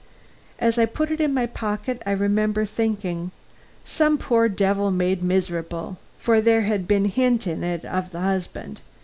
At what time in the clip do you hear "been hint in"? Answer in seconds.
6.87-7.63